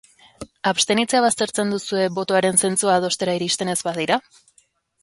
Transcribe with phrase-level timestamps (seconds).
[0.69, 4.21] Abstenitzea baztertzen duzue, botoaren zentzua adostera iristen ez badira?